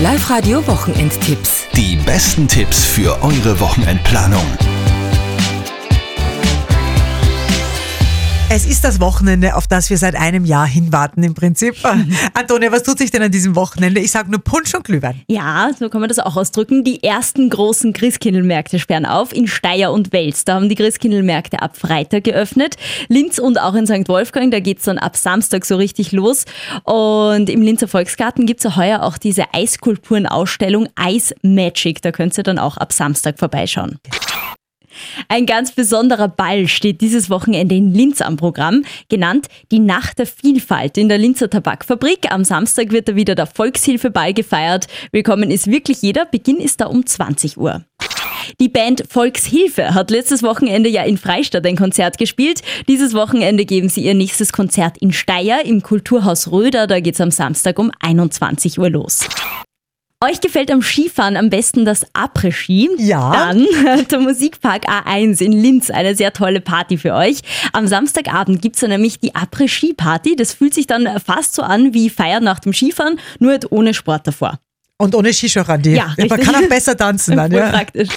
Live-Radio 0.00 0.64
Wochenendtipps. 0.68 1.66
Die 1.74 1.96
besten 1.96 2.46
Tipps 2.46 2.84
für 2.84 3.20
eure 3.20 3.58
Wochenendplanung. 3.58 4.46
Es 8.50 8.64
ist 8.64 8.82
das 8.82 8.98
Wochenende, 8.98 9.56
auf 9.56 9.66
das 9.66 9.90
wir 9.90 9.98
seit 9.98 10.16
einem 10.16 10.46
Jahr 10.46 10.66
hinwarten 10.66 11.22
im 11.22 11.34
Prinzip. 11.34 11.76
Antonia, 12.32 12.72
was 12.72 12.82
tut 12.82 12.96
sich 12.96 13.10
denn 13.10 13.20
an 13.20 13.30
diesem 13.30 13.54
Wochenende? 13.54 14.00
Ich 14.00 14.10
sage 14.10 14.30
nur 14.30 14.40
Punsch 14.40 14.74
und 14.74 14.84
Glühwein. 14.84 15.20
Ja, 15.28 15.70
so 15.78 15.90
kann 15.90 16.00
man 16.00 16.08
das 16.08 16.18
auch 16.18 16.34
ausdrücken. 16.34 16.82
Die 16.82 17.02
ersten 17.02 17.50
großen 17.50 17.92
Christkindlmärkte 17.92 18.78
sperren 18.78 19.04
auf 19.04 19.34
in 19.34 19.48
Steyr 19.48 19.92
und 19.92 20.14
Wels. 20.14 20.46
Da 20.46 20.54
haben 20.54 20.70
die 20.70 20.76
Christkindlmärkte 20.76 21.60
ab 21.60 21.76
Freitag 21.76 22.24
geöffnet. 22.24 22.76
Linz 23.08 23.38
und 23.38 23.60
auch 23.60 23.74
in 23.74 23.86
St. 23.86 24.08
Wolfgang, 24.08 24.50
da 24.50 24.60
geht's 24.60 24.84
dann 24.84 24.96
ab 24.96 25.18
Samstag 25.18 25.66
so 25.66 25.76
richtig 25.76 26.12
los. 26.12 26.46
Und 26.84 27.50
im 27.50 27.60
Linzer 27.60 27.86
Volksgarten 27.86 28.46
gibt's 28.46 28.64
ja 28.64 28.76
heuer 28.76 29.02
auch 29.02 29.18
diese 29.18 29.44
Eiskulpturenausstellung 29.52 30.88
Ice 30.98 31.34
Magic. 31.42 32.00
Da 32.00 32.12
könnt 32.12 32.38
ihr 32.38 32.44
dann 32.44 32.58
auch 32.58 32.78
ab 32.78 32.94
Samstag 32.94 33.38
vorbeischauen. 33.38 33.98
Ein 35.28 35.46
ganz 35.46 35.72
besonderer 35.72 36.28
Ball 36.28 36.68
steht 36.68 37.00
dieses 37.00 37.30
Wochenende 37.30 37.74
in 37.74 37.92
Linz 37.92 38.20
am 38.20 38.36
Programm, 38.36 38.84
genannt 39.08 39.48
die 39.70 39.80
Nacht 39.80 40.18
der 40.18 40.26
Vielfalt 40.26 40.96
in 40.96 41.08
der 41.08 41.18
Linzer 41.18 41.50
Tabakfabrik. 41.50 42.30
Am 42.30 42.44
Samstag 42.44 42.90
wird 42.90 43.08
da 43.08 43.16
wieder 43.16 43.34
der 43.34 43.46
Volkshilfeball 43.46 44.34
gefeiert. 44.34 44.86
Willkommen 45.12 45.50
ist 45.50 45.68
wirklich 45.68 46.02
jeder. 46.02 46.26
Beginn 46.26 46.58
ist 46.58 46.80
da 46.80 46.86
um 46.86 47.04
20 47.04 47.58
Uhr. 47.58 47.84
Die 48.60 48.68
Band 48.68 49.04
Volkshilfe 49.08 49.94
hat 49.94 50.10
letztes 50.10 50.42
Wochenende 50.42 50.88
ja 50.88 51.02
in 51.02 51.18
Freistadt 51.18 51.66
ein 51.66 51.76
Konzert 51.76 52.18
gespielt. 52.18 52.62
Dieses 52.88 53.14
Wochenende 53.14 53.64
geben 53.64 53.88
sie 53.88 54.04
ihr 54.04 54.14
nächstes 54.14 54.52
Konzert 54.52 54.98
in 54.98 55.12
Steyr 55.12 55.64
im 55.64 55.82
Kulturhaus 55.82 56.50
Röder. 56.50 56.86
Da 56.86 57.00
geht 57.00 57.14
es 57.14 57.20
am 57.20 57.30
Samstag 57.30 57.78
um 57.78 57.90
21 58.00 58.78
Uhr 58.78 58.90
los. 58.90 59.20
Euch 60.20 60.40
gefällt 60.40 60.72
am 60.72 60.82
Skifahren 60.82 61.36
am 61.36 61.48
besten 61.48 61.84
das 61.84 62.04
Après-Ski? 62.12 62.90
Ja. 62.98 63.30
Dann 63.32 63.64
der 64.10 64.18
Musikpark 64.18 64.88
A1 64.88 65.40
in 65.40 65.52
Linz, 65.52 65.90
eine 65.90 66.16
sehr 66.16 66.32
tolle 66.32 66.60
Party 66.60 66.98
für 66.98 67.14
euch. 67.14 67.38
Am 67.72 67.86
Samstagabend 67.86 68.60
gibt's 68.60 68.80
da 68.80 68.88
nämlich 68.88 69.20
die 69.20 69.36
Après-Ski-Party. 69.36 70.34
Das 70.34 70.54
fühlt 70.54 70.74
sich 70.74 70.88
dann 70.88 71.08
fast 71.24 71.54
so 71.54 71.62
an 71.62 71.94
wie 71.94 72.10
Feiern 72.10 72.42
nach 72.42 72.58
dem 72.58 72.72
Skifahren, 72.72 73.20
nur 73.38 73.52
halt 73.52 73.70
ohne 73.70 73.94
Sport 73.94 74.26
davor. 74.26 74.58
Und 74.96 75.14
ohne 75.14 75.32
Shisha-Randi. 75.32 75.94
Ja, 75.94 76.06
Man 76.18 76.28
richtig. 76.28 76.44
kann 76.52 76.64
auch 76.64 76.68
besser 76.68 76.96
tanzen 76.96 77.36
dann, 77.36 77.52
ja. 77.52 77.68
praktisch. 77.70 78.08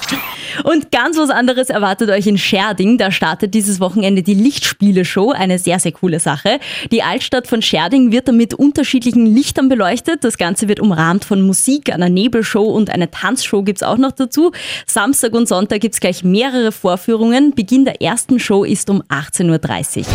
Und 0.63 0.91
ganz 0.91 1.17
was 1.17 1.29
anderes 1.29 1.69
erwartet 1.69 2.09
euch 2.09 2.27
in 2.27 2.37
Scherding. 2.37 2.97
Da 2.97 3.11
startet 3.11 3.53
dieses 3.53 3.79
Wochenende 3.79 4.23
die 4.23 4.33
Lichtspiele-Show. 4.33 5.31
Eine 5.31 5.59
sehr, 5.59 5.79
sehr 5.79 5.91
coole 5.91 6.19
Sache. 6.19 6.59
Die 6.91 7.03
Altstadt 7.03 7.47
von 7.47 7.61
Scherding 7.61 8.11
wird 8.11 8.27
dann 8.27 8.37
mit 8.37 8.53
unterschiedlichen 8.53 9.25
Lichtern 9.25 9.69
beleuchtet. 9.69 10.23
Das 10.23 10.37
Ganze 10.37 10.67
wird 10.67 10.79
umrahmt 10.79 11.25
von 11.25 11.41
Musik, 11.41 11.91
einer 11.93 12.09
Nebelshow 12.09 12.63
und 12.63 12.89
einer 12.89 13.09
Tanzshow 13.09 13.63
gibt's 13.63 13.83
auch 13.83 13.97
noch 13.97 14.11
dazu. 14.11 14.51
Samstag 14.85 15.33
und 15.33 15.47
Sonntag 15.47 15.81
gibt's 15.81 15.99
gleich 15.99 16.23
mehrere 16.23 16.71
Vorführungen. 16.71 17.53
Beginn 17.55 17.85
der 17.85 18.01
ersten 18.01 18.39
Show 18.39 18.63
ist 18.63 18.89
um 18.89 19.01
18.30 19.03 19.99
Uhr. 19.99 20.05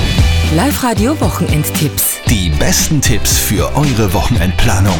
Live-Radio 0.54 1.20
Wochenendtipps. 1.20 2.18
Die 2.28 2.50
besten 2.50 3.00
Tipps 3.00 3.38
für 3.38 3.74
eure 3.76 4.12
Wochenendplanung. 4.12 4.98